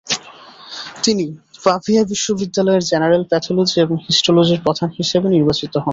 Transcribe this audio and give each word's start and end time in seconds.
তিনি 1.03 1.25
পাভিয়া 1.63 2.03
বিশ্ববিদ্যালয়ের 2.03 2.83
general 2.83 3.23
pathology 3.25 3.77
এবং 3.81 3.95
হিস্টোলজির 4.07 4.63
প্রধান 4.65 4.89
হিসাবে 4.97 5.27
নির্বাচিত 5.29 5.73
হন। 5.77 5.89